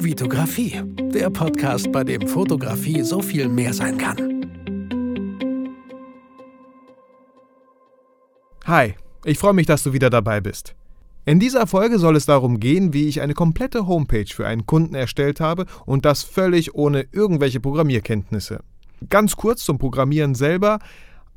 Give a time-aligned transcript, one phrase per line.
[0.00, 0.80] Vitografie,
[1.12, 4.46] der Podcast, bei dem Fotografie so viel mehr sein kann.
[8.64, 10.76] Hi, ich freue mich, dass du wieder dabei bist.
[11.24, 14.94] In dieser Folge soll es darum gehen, wie ich eine komplette Homepage für einen Kunden
[14.94, 18.60] erstellt habe und das völlig ohne irgendwelche Programmierkenntnisse.
[19.10, 20.78] Ganz kurz zum Programmieren selber.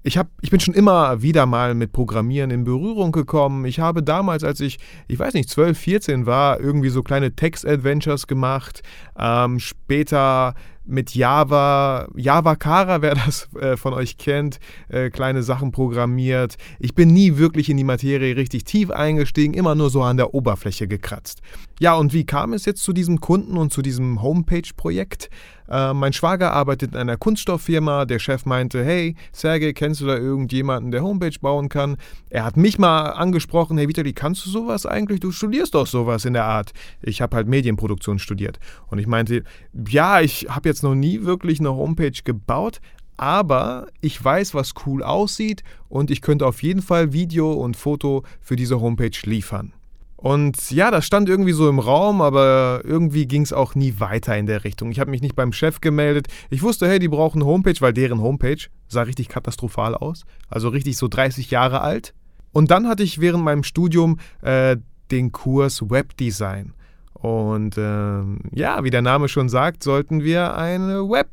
[0.04, 3.65] Ich, hab, ich bin schon immer wieder mal mit Programmieren in Berührung gekommen.
[3.65, 8.25] Ich habe damals, als ich, ich weiß nicht, 12, 14 war, irgendwie so kleine Text-Adventures
[8.25, 8.82] gemacht.
[9.18, 14.60] Ähm, später mit Java, Java Kara, wer das äh, von euch kennt,
[14.90, 16.57] äh, kleine Sachen programmiert.
[16.80, 20.34] Ich bin nie wirklich in die Materie richtig tief eingestiegen, immer nur so an der
[20.34, 21.42] Oberfläche gekratzt.
[21.80, 25.30] Ja, und wie kam es jetzt zu diesem Kunden und zu diesem Homepage-Projekt?
[25.71, 28.06] Äh, mein Schwager arbeitet in einer Kunststofffirma.
[28.06, 31.96] Der Chef meinte, hey, Sergej, kennst du da irgendjemanden, der Homepage bauen kann?
[32.30, 35.22] Er hat mich mal angesprochen, hey Vitali, kannst du sowas eigentlich?
[35.22, 36.72] Du studierst doch sowas in der Art.
[37.02, 38.59] Ich habe halt Medienproduktion studiert.
[38.88, 39.44] Und ich meinte,
[39.88, 42.80] ja, ich habe jetzt noch nie wirklich eine Homepage gebaut,
[43.18, 48.23] aber ich weiß, was cool aussieht und ich könnte auf jeden Fall Video und Foto
[48.40, 49.73] für diese Homepage liefern.
[50.22, 54.38] Und ja, das stand irgendwie so im Raum, aber irgendwie ging es auch nie weiter
[54.38, 54.92] in der Richtung.
[54.92, 56.28] Ich habe mich nicht beim Chef gemeldet.
[56.52, 60.26] Ich wusste, hey, die brauchen eine Homepage, weil deren Homepage sah richtig katastrophal aus.
[60.48, 62.14] Also richtig so 30 Jahre alt.
[62.52, 64.78] Und dann hatte ich während meinem Studium äh,
[65.10, 66.73] den Kurs Webdesign.
[67.14, 68.22] Und äh,
[68.54, 71.30] ja, wie der Name schon sagt, sollten wir eine Web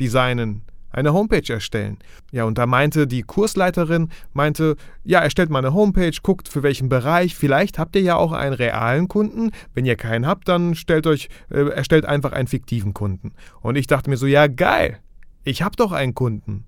[0.00, 1.98] designen eine Homepage erstellen.
[2.32, 6.88] Ja, und da meinte die Kursleiterin, meinte, ja, erstellt mal eine Homepage, guckt für welchen
[6.88, 11.06] Bereich, vielleicht habt ihr ja auch einen realen Kunden, wenn ihr keinen habt, dann stellt
[11.06, 13.32] euch, äh, erstellt einfach einen fiktiven Kunden.
[13.60, 14.98] Und ich dachte mir so, ja, geil,
[15.44, 16.64] ich hab doch einen Kunden.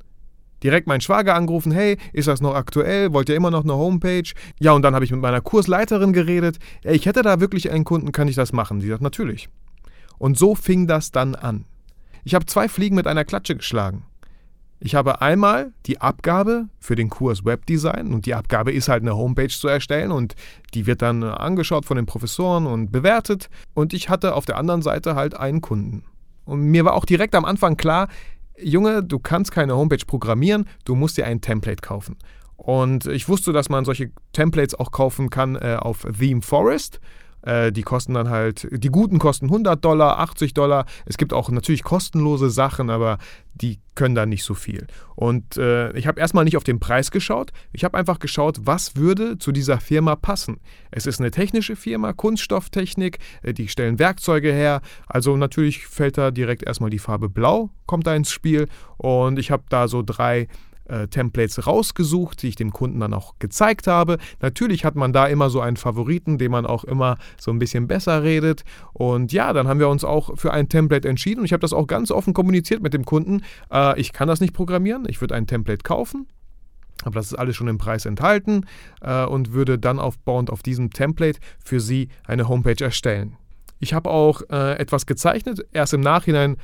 [0.63, 3.13] Direkt meinen Schwager angerufen, hey, ist das noch aktuell?
[3.13, 4.31] Wollt ihr immer noch eine Homepage?
[4.59, 6.59] Ja, und dann habe ich mit meiner Kursleiterin geredet.
[6.83, 8.81] Ich hätte da wirklich einen Kunden, kann ich das machen?
[8.81, 9.49] Sie sagt, natürlich.
[10.19, 11.65] Und so fing das dann an.
[12.25, 14.05] Ich habe zwei Fliegen mit einer Klatsche geschlagen.
[14.83, 19.15] Ich habe einmal die Abgabe für den Kurs Webdesign und die Abgabe ist halt eine
[19.15, 20.35] Homepage zu erstellen und
[20.73, 24.81] die wird dann angeschaut von den Professoren und bewertet und ich hatte auf der anderen
[24.81, 26.05] Seite halt einen Kunden.
[26.47, 28.09] Und mir war auch direkt am Anfang klar,
[28.63, 32.17] Junge, du kannst keine Homepage programmieren, du musst dir ein Template kaufen.
[32.57, 37.01] Und ich wusste, dass man solche Templates auch kaufen kann äh, auf Theme Forest.
[37.43, 40.87] Äh, die kosten dann halt, die guten kosten 100 Dollar, 80 Dollar.
[41.07, 43.19] Es gibt auch natürlich kostenlose Sachen, aber
[43.55, 44.87] die können dann nicht so viel.
[45.15, 47.53] Und äh, ich habe erstmal nicht auf den Preis geschaut.
[47.73, 50.61] Ich habe einfach geschaut, was würde zu dieser Firma passen.
[50.91, 54.81] Es ist eine technische Firma, Kunststofftechnik, äh, die stellen Werkzeuge her.
[55.07, 58.69] Also natürlich fällt da direkt erstmal die Farbe Blau, kommt da ins Spiel.
[58.97, 60.49] Und ich habe da so drei
[60.91, 64.19] äh, Templates rausgesucht, die ich dem Kunden dann auch gezeigt habe.
[64.41, 67.87] Natürlich hat man da immer so einen Favoriten, den man auch immer so ein bisschen
[67.87, 68.65] besser redet.
[68.93, 71.73] Und ja, dann haben wir uns auch für ein Template entschieden und ich habe das
[71.73, 73.43] auch ganz offen kommuniziert mit dem Kunden.
[73.73, 76.27] Äh, ich kann das nicht programmieren, ich würde ein Template kaufen.
[77.03, 78.67] Aber das ist alles schon im Preis enthalten
[79.01, 83.37] äh, und würde dann aufbauend auf diesem Template für Sie eine Homepage erstellen.
[83.79, 85.65] Ich habe auch äh, etwas gezeichnet.
[85.73, 86.59] Erst im Nachhinein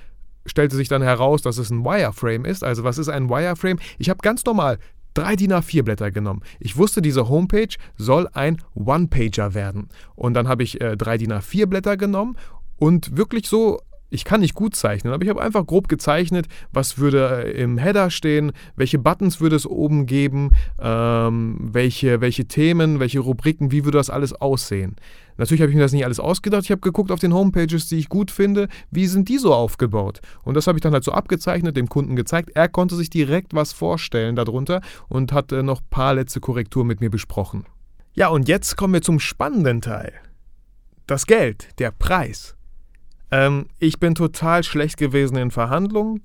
[0.47, 2.65] stellte sich dann heraus, dass es ein Wireframe ist.
[2.65, 3.79] Also was ist ein Wireframe?
[3.99, 4.79] Ich habe ganz normal
[5.15, 6.43] drei DIN A4 Blätter genommen.
[6.61, 9.89] Ich wusste, diese Homepage soll ein One-Pager werden.
[10.15, 12.37] Und dann habe ich äh, drei DIN A4 Blätter genommen
[12.77, 13.81] und wirklich so
[14.11, 17.79] ich kann nicht gut zeichnen, aber ich habe einfach grob gezeichnet, was würde äh, im
[17.79, 20.51] Header stehen, welche Buttons würde es oben geben,
[20.81, 24.97] ähm, welche, welche Themen, welche Rubriken, wie würde das alles aussehen.
[25.39, 27.99] Natürlich habe ich mir das nicht alles ausgedacht, ich habe geguckt auf den Homepages, die
[27.99, 30.21] ich gut finde, wie sind die so aufgebaut.
[30.45, 32.51] Und das habe ich dann halt so abgezeichnet, dem Kunden gezeigt.
[32.55, 36.87] Er konnte sich direkt was vorstellen darunter und hat äh, noch ein paar letzte Korrekturen
[36.87, 37.67] mit mir besprochen.
[38.15, 40.13] Ja, und jetzt kommen wir zum spannenden Teil.
[41.07, 42.56] Das Geld, der Preis.
[43.31, 46.23] Ähm, ich bin total schlecht gewesen in Verhandlungen.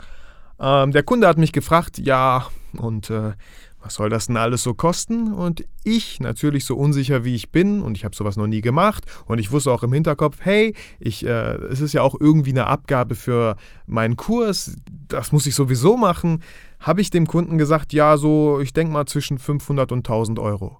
[0.60, 2.48] Ähm, der Kunde hat mich gefragt, ja,
[2.78, 3.34] und äh,
[3.82, 5.34] was soll das denn alles so kosten?
[5.34, 9.06] Und ich, natürlich so unsicher wie ich bin, und ich habe sowas noch nie gemacht,
[9.26, 12.68] und ich wusste auch im Hinterkopf, hey, ich, äh, es ist ja auch irgendwie eine
[12.68, 13.56] Abgabe für
[13.88, 14.76] meinen Kurs,
[15.08, 16.44] das muss ich sowieso machen,
[16.80, 20.80] habe ich dem Kunden gesagt, ja, so, ich denke mal zwischen 500 und 1000 Euro.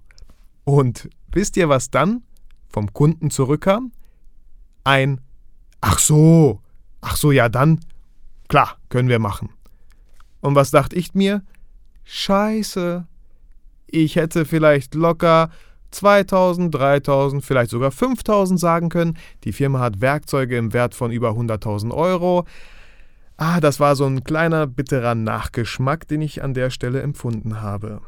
[0.64, 2.22] Und wisst ihr, was dann
[2.68, 3.90] vom Kunden zurückkam?
[4.84, 5.20] Ein
[5.82, 6.60] Ach so,
[7.00, 7.80] ach so, ja dann,
[8.48, 9.50] klar, können wir machen.
[10.40, 11.42] Und was dachte ich mir?
[12.04, 13.06] Scheiße,
[13.88, 15.50] ich hätte vielleicht locker
[15.90, 19.18] 2000, 3000, vielleicht sogar 5000 sagen können.
[19.44, 22.44] Die Firma hat Werkzeuge im Wert von über 100.000 Euro.
[23.36, 28.00] Ah, das war so ein kleiner bitterer Nachgeschmack, den ich an der Stelle empfunden habe.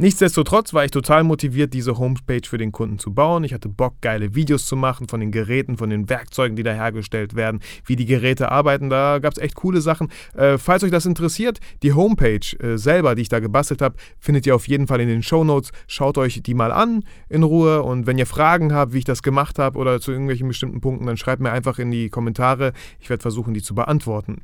[0.00, 3.42] Nichtsdestotrotz war ich total motiviert, diese Homepage für den Kunden zu bauen.
[3.42, 6.70] Ich hatte Bock, geile Videos zu machen von den Geräten, von den Werkzeugen, die da
[6.70, 8.90] hergestellt werden, wie die Geräte arbeiten.
[8.90, 10.06] Da gab es echt coole Sachen.
[10.36, 14.46] Äh, falls euch das interessiert, die Homepage äh, selber, die ich da gebastelt habe, findet
[14.46, 15.72] ihr auf jeden Fall in den Show Notes.
[15.88, 19.24] Schaut euch die mal an in Ruhe und wenn ihr Fragen habt, wie ich das
[19.24, 22.72] gemacht habe oder zu irgendwelchen bestimmten Punkten, dann schreibt mir einfach in die Kommentare.
[23.00, 24.42] Ich werde versuchen, die zu beantworten.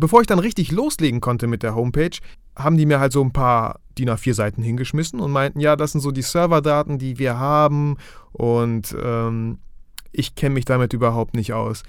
[0.00, 2.16] Bevor ich dann richtig loslegen konnte mit der Homepage,
[2.58, 5.92] haben die mir halt so ein paar DIN A4 Seiten hingeschmissen und meinten, ja, das
[5.92, 7.96] sind so die Serverdaten, die wir haben
[8.32, 9.58] und ähm,
[10.12, 11.82] ich kenne mich damit überhaupt nicht aus.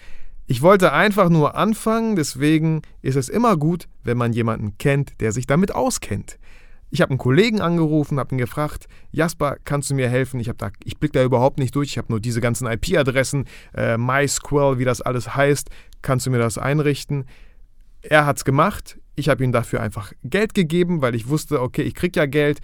[0.45, 5.31] Ich wollte einfach nur anfangen, deswegen ist es immer gut, wenn man jemanden kennt, der
[5.31, 6.39] sich damit auskennt.
[6.91, 10.39] Ich habe einen Kollegen angerufen, habe ihn gefragt, Jasper, kannst du mir helfen?
[10.39, 10.49] Ich,
[10.83, 13.45] ich blicke da überhaupt nicht durch, ich habe nur diese ganzen IP-Adressen,
[13.75, 15.69] äh, MySQL, wie das alles heißt,
[16.01, 17.25] kannst du mir das einrichten?
[18.01, 21.83] Er hat es gemacht, ich habe ihm dafür einfach Geld gegeben, weil ich wusste, okay,
[21.83, 22.59] ich kriege ja Geld.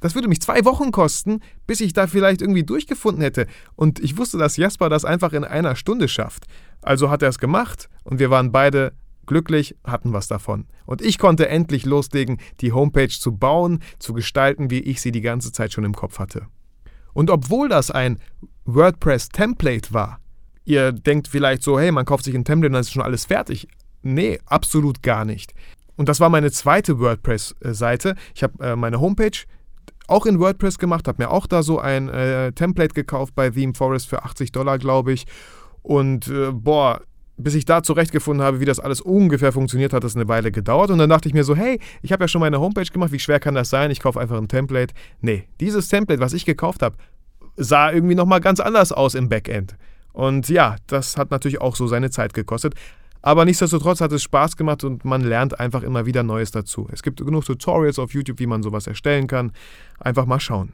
[0.00, 3.46] Das würde mich zwei Wochen kosten, bis ich da vielleicht irgendwie durchgefunden hätte.
[3.76, 6.46] Und ich wusste, dass Jasper das einfach in einer Stunde schafft.
[6.82, 8.92] Also hat er es gemacht und wir waren beide
[9.26, 10.66] glücklich, hatten was davon.
[10.86, 15.20] Und ich konnte endlich loslegen, die Homepage zu bauen, zu gestalten, wie ich sie die
[15.20, 16.46] ganze Zeit schon im Kopf hatte.
[17.12, 18.18] Und obwohl das ein
[18.64, 20.18] WordPress-Template war,
[20.64, 23.26] ihr denkt vielleicht so, hey, man kauft sich ein Template und dann ist schon alles
[23.26, 23.68] fertig.
[24.02, 25.54] Nee, absolut gar nicht.
[26.00, 28.14] Und das war meine zweite WordPress-Seite.
[28.34, 29.36] Ich habe äh, meine Homepage
[30.08, 33.74] auch in WordPress gemacht, habe mir auch da so ein äh, Template gekauft bei Theme
[33.74, 35.26] Forest für 80 Dollar, glaube ich.
[35.82, 37.02] Und äh, boah,
[37.36, 40.90] bis ich da zurechtgefunden habe, wie das alles ungefähr funktioniert, hat das eine Weile gedauert.
[40.90, 43.18] Und dann dachte ich mir so, hey, ich habe ja schon meine Homepage gemacht, wie
[43.18, 43.90] schwer kann das sein?
[43.90, 44.94] Ich kaufe einfach ein Template.
[45.20, 46.96] Nee, dieses Template, was ich gekauft habe,
[47.56, 49.76] sah irgendwie nochmal ganz anders aus im Backend.
[50.14, 52.74] Und ja, das hat natürlich auch so seine Zeit gekostet.
[53.22, 56.88] Aber nichtsdestotrotz hat es Spaß gemacht und man lernt einfach immer wieder Neues dazu.
[56.90, 59.52] Es gibt genug Tutorials auf YouTube, wie man sowas erstellen kann.
[59.98, 60.72] Einfach mal schauen.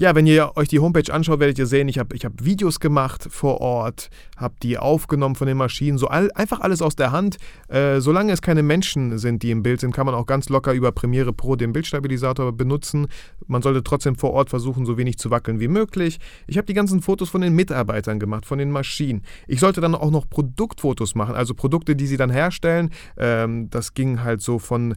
[0.00, 2.78] Ja, wenn ihr euch die Homepage anschaut, werdet ihr sehen, ich habe ich hab Videos
[2.78, 7.10] gemacht vor Ort, habe die aufgenommen von den Maschinen, so all, einfach alles aus der
[7.10, 7.38] Hand.
[7.66, 10.72] Äh, solange es keine Menschen sind, die im Bild sind, kann man auch ganz locker
[10.72, 13.08] über Premiere Pro den Bildstabilisator benutzen.
[13.48, 16.20] Man sollte trotzdem vor Ort versuchen, so wenig zu wackeln wie möglich.
[16.46, 19.22] Ich habe die ganzen Fotos von den Mitarbeitern gemacht, von den Maschinen.
[19.48, 22.90] Ich sollte dann auch noch Produktfotos machen, also Produkte, die sie dann herstellen.
[23.16, 24.94] Ähm, das ging halt so von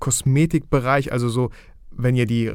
[0.00, 1.50] Kosmetikbereich, also so
[1.96, 2.50] wenn ihr die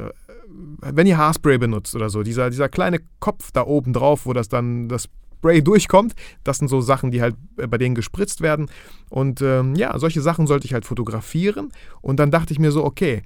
[0.80, 4.48] wenn ihr Haarspray benutzt oder so, dieser, dieser kleine Kopf da oben drauf, wo das
[4.48, 5.08] dann das
[5.40, 6.14] Spray durchkommt,
[6.44, 8.70] das sind so Sachen, die halt äh, bei denen gespritzt werden.
[9.08, 11.72] Und ähm, ja, solche Sachen sollte ich halt fotografieren.
[12.02, 13.22] Und dann dachte ich mir so, okay,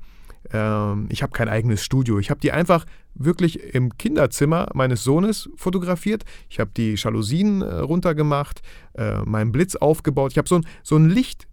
[0.52, 2.18] ähm, ich habe kein eigenes Studio.
[2.18, 2.84] Ich habe die einfach
[3.14, 6.24] wirklich im Kinderzimmer meines Sohnes fotografiert.
[6.48, 8.62] Ich habe die Jalousien äh, runtergemacht,
[8.94, 10.32] äh, meinen Blitz aufgebaut.
[10.32, 11.48] Ich habe so ein, so ein Licht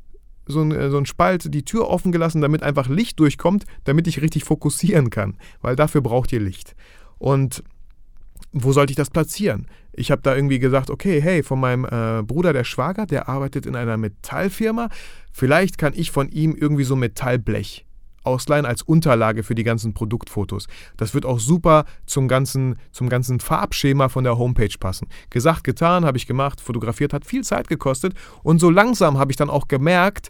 [0.45, 4.07] so ein, äh, so ein Spalt die Tür offen gelassen, damit einfach Licht durchkommt, damit
[4.07, 6.75] ich richtig fokussieren kann, weil dafür braucht ihr Licht.
[7.17, 7.63] Und
[8.51, 9.67] wo sollte ich das platzieren?
[9.93, 13.65] Ich habe da irgendwie gesagt, okay, hey, von meinem äh, Bruder, der Schwager, der arbeitet
[13.65, 14.89] in einer Metallfirma,
[15.31, 17.85] vielleicht kann ich von ihm irgendwie so Metallblech
[18.23, 20.67] ausleihen als Unterlage für die ganzen Produktfotos.
[20.97, 25.07] Das wird auch super zum ganzen, zum ganzen Farbschema von der Homepage passen.
[25.29, 28.13] Gesagt, getan, habe ich gemacht, fotografiert, hat viel Zeit gekostet
[28.43, 30.29] und so langsam habe ich dann auch gemerkt,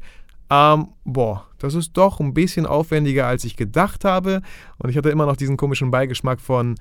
[0.50, 4.42] ähm, boah, das ist doch ein bisschen aufwendiger, als ich gedacht habe
[4.78, 6.76] und ich hatte immer noch diesen komischen Beigeschmack von,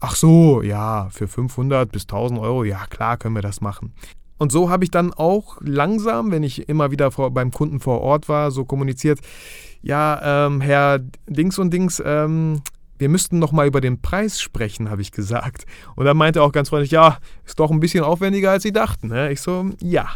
[0.00, 3.92] ach so, ja, für 500 bis 1000 Euro, ja klar können wir das machen.
[4.38, 8.00] Und so habe ich dann auch langsam, wenn ich immer wieder vor, beim Kunden vor
[8.00, 9.20] Ort war, so kommuniziert,
[9.82, 12.62] ja, ähm, Herr Dings und Dings, ähm,
[12.98, 15.66] wir müssten noch mal über den Preis sprechen, habe ich gesagt.
[15.96, 18.72] Und dann meinte er auch ganz freundlich, ja, ist doch ein bisschen aufwendiger, als Sie
[18.72, 19.08] dachten.
[19.08, 19.32] Ne?
[19.32, 20.08] Ich so, ja,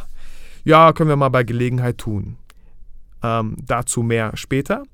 [0.64, 2.36] ja, können wir mal bei Gelegenheit tun.
[3.22, 4.84] Ähm, dazu mehr später.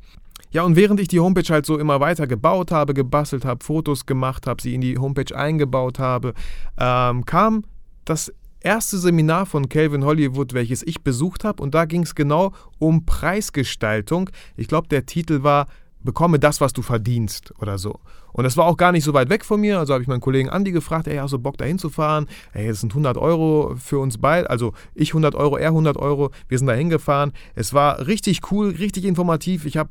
[0.50, 4.06] Ja, und während ich die Homepage halt so immer weiter gebaut habe, gebastelt habe, Fotos
[4.06, 6.34] gemacht habe, sie in die Homepage eingebaut habe,
[6.78, 7.64] ähm, kam
[8.04, 8.32] das
[8.66, 13.06] erste Seminar von Calvin Hollywood, welches ich besucht habe, und da ging es genau um
[13.06, 14.28] Preisgestaltung.
[14.56, 15.68] Ich glaube, der Titel war
[16.02, 17.98] Bekomme das, was du verdienst oder so.
[18.32, 19.78] Und das war auch gar nicht so weit weg von mir.
[19.80, 22.26] Also habe ich meinen Kollegen Andi gefragt, ey, hast du Bock da hinzufahren?
[22.52, 24.48] Ey, das sind 100 Euro für uns beide.
[24.48, 26.30] Also ich 100 Euro, er 100 Euro.
[26.46, 27.32] Wir sind da hingefahren.
[27.56, 29.64] Es war richtig cool, richtig informativ.
[29.64, 29.90] Ich habe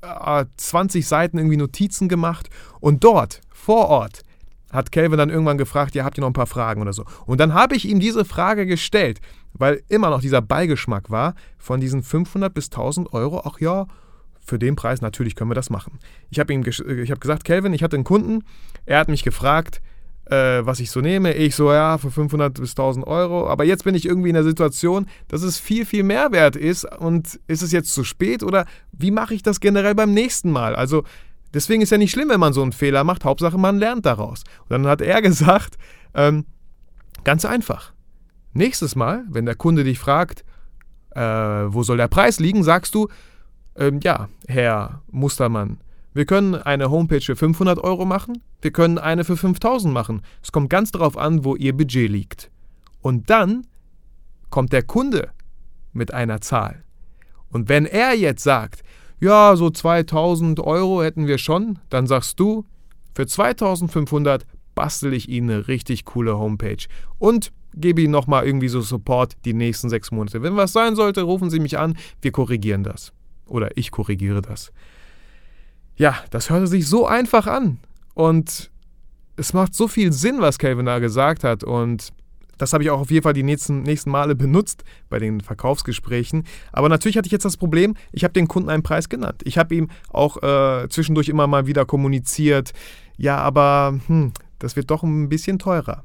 [0.00, 2.50] äh, 20 Seiten irgendwie Notizen gemacht.
[2.80, 4.22] Und dort, vor Ort,
[4.72, 7.04] hat Calvin dann irgendwann gefragt, ja, habt ihr noch ein paar Fragen oder so.
[7.26, 9.20] Und dann habe ich ihm diese Frage gestellt,
[9.52, 13.86] weil immer noch dieser Beigeschmack war von diesen 500 bis 1000 Euro, ach ja,
[14.44, 15.98] für den Preis natürlich können wir das machen.
[16.30, 18.44] Ich habe ihm ich hab gesagt, Calvin, ich hatte einen Kunden,
[18.86, 19.80] er hat mich gefragt,
[20.26, 21.34] äh, was ich so nehme.
[21.34, 23.48] Ich so, ja, für 500 bis 1000 Euro.
[23.48, 26.84] Aber jetzt bin ich irgendwie in der Situation, dass es viel, viel mehr wert ist.
[26.84, 30.74] Und ist es jetzt zu spät oder wie mache ich das generell beim nächsten Mal?
[30.74, 31.04] Also
[31.54, 33.24] Deswegen ist ja nicht schlimm, wenn man so einen Fehler macht.
[33.24, 34.44] Hauptsache, man lernt daraus.
[34.62, 35.76] Und dann hat er gesagt,
[36.14, 36.46] ähm,
[37.24, 37.92] ganz einfach.
[38.52, 40.44] Nächstes Mal, wenn der Kunde dich fragt,
[41.14, 43.08] äh, wo soll der Preis liegen, sagst du,
[43.76, 45.80] ähm, ja, Herr Mustermann,
[46.14, 50.22] wir können eine Homepage für 500 Euro machen, wir können eine für 5000 machen.
[50.42, 52.50] Es kommt ganz darauf an, wo Ihr Budget liegt.
[53.00, 53.66] Und dann
[54.50, 55.30] kommt der Kunde
[55.92, 56.84] mit einer Zahl.
[57.48, 58.82] Und wenn er jetzt sagt,
[59.22, 62.64] ja, so 2000 Euro hätten wir schon, dann sagst du,
[63.14, 66.84] für 2500 bastel ich Ihnen eine richtig coole Homepage
[67.20, 70.42] und gebe Ihnen nochmal irgendwie so Support die nächsten sechs Monate.
[70.42, 73.12] Wenn was sein sollte, rufen Sie mich an, wir korrigieren das.
[73.46, 74.72] Oder ich korrigiere das.
[75.94, 77.78] Ja, das hörte sich so einfach an.
[78.14, 78.72] Und
[79.36, 81.62] es macht so viel Sinn, was Calvin da gesagt hat.
[81.62, 82.12] Und
[82.58, 86.44] das habe ich auch auf jeden Fall die nächsten, nächsten Male benutzt bei den Verkaufsgesprächen.
[86.72, 89.42] Aber natürlich hatte ich jetzt das Problem, ich habe den Kunden einen Preis genannt.
[89.44, 92.72] Ich habe ihm auch äh, zwischendurch immer mal wieder kommuniziert,
[93.16, 96.04] ja, aber hm, das wird doch ein bisschen teurer.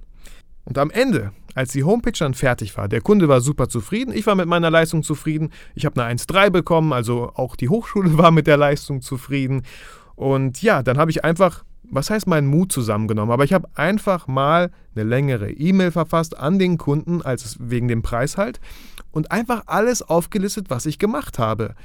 [0.66, 4.28] Und am Ende, als die Homepage dann fertig war, der Kunde war super zufrieden, ich
[4.28, 8.32] war mit meiner Leistung zufrieden, ich habe eine 1.3 bekommen, also auch die Hochschule war
[8.32, 9.64] mit der Leistung zufrieden.
[10.16, 14.28] Und ja, dann habe ich einfach was heißt meinen Mut zusammengenommen, aber ich habe einfach
[14.28, 18.60] mal eine längere E-Mail verfasst an den Kunden, als wegen dem Preis halt,
[19.12, 21.76] und einfach alles aufgelistet, was ich gemacht habe.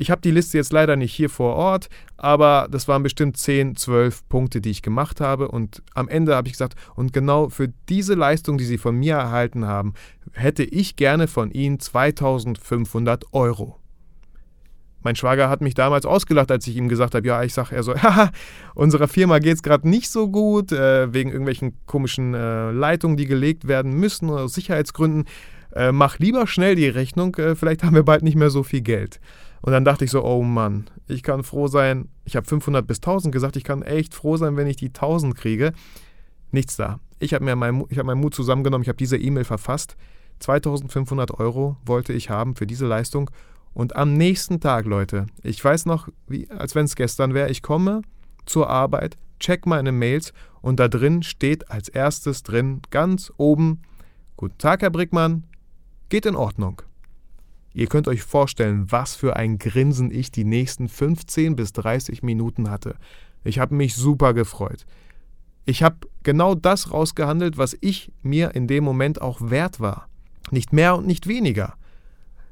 [0.00, 3.74] Ich habe die Liste jetzt leider nicht hier vor Ort, aber das waren bestimmt 10,
[3.74, 5.48] 12 Punkte, die ich gemacht habe.
[5.48, 9.16] Und am Ende habe ich gesagt, und genau für diese Leistung, die Sie von mir
[9.16, 9.94] erhalten haben,
[10.34, 13.80] hätte ich gerne von Ihnen 2500 Euro.
[15.02, 17.82] Mein Schwager hat mich damals ausgelacht, als ich ihm gesagt habe, ja, ich sage, er
[17.82, 18.30] so, haha,
[18.74, 23.26] unserer Firma geht es gerade nicht so gut, äh, wegen irgendwelchen komischen äh, Leitungen, die
[23.26, 25.26] gelegt werden müssen, aus Sicherheitsgründen.
[25.74, 28.80] Äh, mach lieber schnell die Rechnung, äh, vielleicht haben wir bald nicht mehr so viel
[28.80, 29.20] Geld.
[29.60, 32.98] Und dann dachte ich so, oh Mann, ich kann froh sein, ich habe 500 bis
[32.98, 35.72] 1000 gesagt, ich kann echt froh sein, wenn ich die 1000 kriege.
[36.50, 37.00] Nichts da.
[37.18, 39.96] Ich habe meinen hab meinen Mut zusammengenommen, ich habe diese E-Mail verfasst.
[40.38, 43.30] 2500 Euro wollte ich haben für diese Leistung
[43.74, 47.62] und am nächsten Tag, Leute, ich weiß noch, wie, als wenn es gestern wäre, ich
[47.62, 48.02] komme
[48.46, 53.82] zur Arbeit, check meine Mails und da drin steht als erstes drin, ganz oben,
[54.40, 55.42] Guten Tag, Herr Brickmann,
[56.10, 56.82] geht in Ordnung.
[57.74, 62.70] Ihr könnt euch vorstellen, was für ein Grinsen ich die nächsten 15 bis 30 Minuten
[62.70, 62.94] hatte.
[63.42, 64.86] Ich habe mich super gefreut.
[65.64, 70.08] Ich habe genau das rausgehandelt, was ich mir in dem Moment auch wert war.
[70.52, 71.77] Nicht mehr und nicht weniger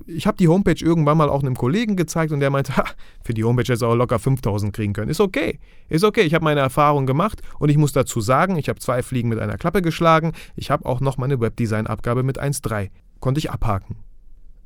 [0.07, 2.85] ich habe die Homepage irgendwann mal auch einem Kollegen gezeigt und der meinte, ha,
[3.25, 5.11] für die Homepage hätte es auch locker 5000 kriegen können.
[5.11, 5.59] Ist okay.
[5.89, 6.23] Ist okay.
[6.23, 9.39] Ich habe meine Erfahrung gemacht und ich muss dazu sagen, ich habe zwei Fliegen mit
[9.39, 10.33] einer Klappe geschlagen.
[10.55, 12.91] Ich habe auch noch meine Webdesign-Abgabe mit 1.3.
[13.21, 13.97] Konnte ich abhaken.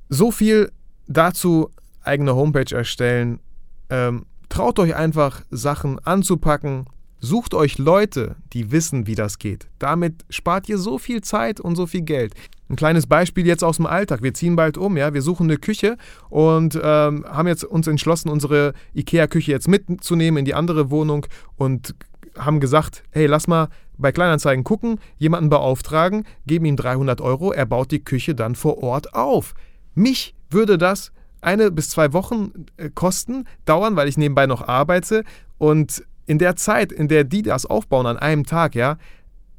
[0.09, 0.73] So viel
[1.07, 1.71] dazu,
[2.03, 3.41] eigene Homepage erstellen.
[3.89, 6.87] Ähm, traut euch einfach, Sachen anzupacken,
[7.21, 9.69] Sucht euch Leute, die wissen, wie das geht.
[9.79, 12.35] Damit spart ihr so viel Zeit und so viel Geld.
[12.71, 14.23] Ein kleines Beispiel jetzt aus dem Alltag.
[14.23, 15.13] Wir ziehen bald um, ja.
[15.13, 15.99] Wir suchen eine Küche
[16.31, 21.95] und ähm, haben jetzt uns entschlossen, unsere IKEA-Küche jetzt mitzunehmen in die andere Wohnung und
[22.39, 27.67] haben gesagt, hey, lass mal bei Kleinanzeigen gucken, jemanden beauftragen, geben ihm 300 Euro, er
[27.67, 29.55] baut die Küche dann vor Ort auf.
[29.95, 31.13] Mich würde das
[31.43, 35.25] eine bis zwei Wochen äh, kosten, dauern, weil ich nebenbei noch arbeite
[35.59, 38.97] und in der Zeit, in der die das aufbauen an einem Tag, ja,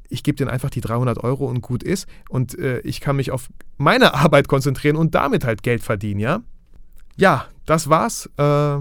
[0.08, 3.30] ich gebe denen einfach die 300 Euro und gut ist und äh, ich kann mich
[3.30, 6.42] auf meine Arbeit konzentrieren und damit halt Geld verdienen, ja.
[7.16, 8.28] Ja, das war's.
[8.38, 8.78] Äh,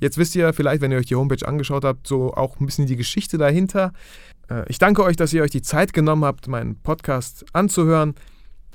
[0.00, 2.86] jetzt wisst ihr vielleicht, wenn ihr euch die Homepage angeschaut habt, so auch ein bisschen
[2.86, 3.92] die Geschichte dahinter.
[4.48, 8.14] Äh, ich danke euch, dass ihr euch die Zeit genommen habt, meinen Podcast anzuhören.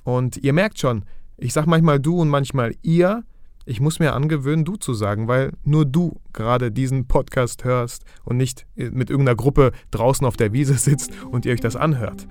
[0.04, 1.06] Und ihr merkt schon,
[1.38, 3.24] ich sage manchmal du und manchmal ihr.
[3.66, 8.36] Ich muss mir angewöhnen, du zu sagen, weil nur du gerade diesen Podcast hörst und
[8.36, 12.28] nicht mit irgendeiner Gruppe draußen auf der Wiese sitzt und ihr euch das anhört.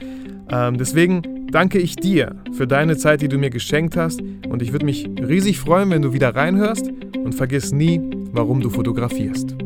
[0.51, 4.73] Ähm, deswegen danke ich dir für deine Zeit, die du mir geschenkt hast und ich
[4.73, 6.91] würde mich riesig freuen, wenn du wieder reinhörst
[7.25, 8.01] und vergiss nie,
[8.33, 9.57] warum du fotografierst.